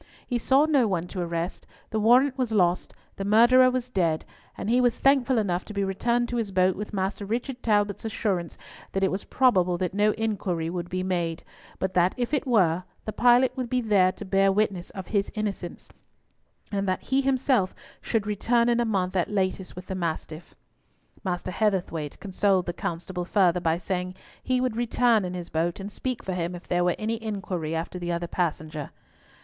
[0.25, 4.25] He saw no one to arrest, the warrant was lost, the murderer was dead,
[4.57, 8.03] and he was thankful enough to be returned to his boat with Master Richard Talbot's
[8.03, 8.57] assurance
[8.93, 11.43] that it was probable that no inquiry would be made,
[11.77, 15.31] but that if it were, the pilot would be there to bear witness of his
[15.35, 15.87] innocence,
[16.71, 20.55] and that he himself should return in a month at latest with the Mastiff.
[21.23, 25.91] Master Heatherthwayte consoled the constable further by saying he would return in his boat, and
[25.91, 28.89] speak for him if there were any inquiry after the other passenger.